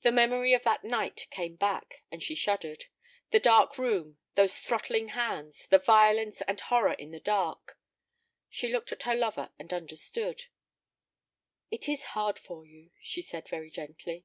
[0.00, 2.84] The memory of that night came back, and she shuddered:
[3.32, 7.78] the dark room, those throttling hands, the violence and horror in the dark.
[8.48, 10.46] She looked at her lover and understood.
[11.70, 14.24] "It is hard for you," she said, very gently.